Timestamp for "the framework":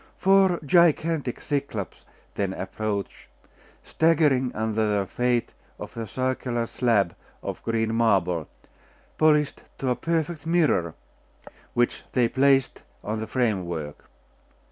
13.19-14.05